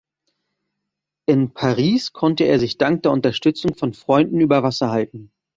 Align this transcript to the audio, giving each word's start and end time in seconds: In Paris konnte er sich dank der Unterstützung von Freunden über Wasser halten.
In 1.27 1.53
Paris 1.53 2.11
konnte 2.11 2.45
er 2.45 2.57
sich 2.57 2.79
dank 2.79 3.03
der 3.03 3.11
Unterstützung 3.11 3.75
von 3.75 3.93
Freunden 3.93 4.39
über 4.41 4.63
Wasser 4.63 4.89
halten. 4.89 5.31